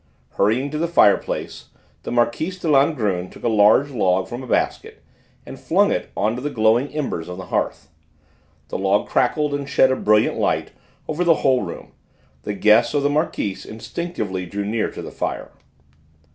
Hurrying 0.31 0.71
to 0.71 0.79
the 0.79 0.87
fireplace, 0.87 1.65
the 2.01 2.11
Marquise 2.11 2.57
de 2.57 2.67
Langrune 2.67 3.29
took 3.29 3.43
a 3.43 3.47
large 3.47 3.91
log 3.91 4.27
from 4.27 4.41
a 4.41 4.47
basket 4.47 5.03
and 5.45 5.59
flung 5.59 5.91
it 5.91 6.09
on 6.17 6.33
to 6.35 6.41
the 6.41 6.49
glowing 6.49 6.87
embers 6.87 7.29
on 7.29 7.37
the 7.37 7.45
hearth; 7.53 7.87
the 8.69 8.79
log 8.79 9.07
crackled 9.07 9.53
and 9.53 9.69
shed 9.69 9.91
a 9.91 9.95
brilliant 9.95 10.39
light 10.39 10.71
over 11.07 11.23
the 11.23 11.43
whole 11.45 11.61
room; 11.61 11.91
the 12.41 12.53
guests 12.55 12.95
of 12.95 13.03
the 13.03 13.11
Marquise 13.11 13.63
instinctively 13.63 14.47
drew 14.47 14.65
near 14.65 14.89
to 14.89 15.03
the 15.03 15.11
fire. 15.11 15.51